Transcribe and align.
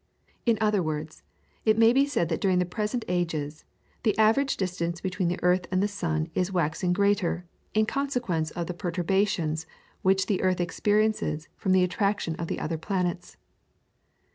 In 0.47 0.57
other 0.59 0.81
words, 0.81 1.21
it 1.63 1.77
may 1.77 1.93
be 1.93 2.07
said 2.07 2.29
that 2.29 2.41
during 2.41 2.57
the 2.57 2.65
present 2.65 3.05
ages 3.07 3.65
the 4.01 4.17
average 4.17 4.57
distance 4.57 4.99
between 4.99 5.27
the 5.27 5.37
earth 5.43 5.67
and 5.69 5.83
the 5.83 5.87
sun 5.87 6.31
is 6.33 6.51
waxing 6.51 6.91
greater 6.91 7.45
in 7.75 7.85
consequence 7.85 8.49
of 8.49 8.65
the 8.65 8.73
perturbations 8.73 9.67
which 10.01 10.25
the 10.25 10.41
earth 10.41 10.59
experiences 10.59 11.49
from 11.55 11.71
the 11.71 11.83
attraction 11.83 12.33
of 12.37 12.47
the 12.47 12.57
other 12.59 12.79
planets. 12.79 13.37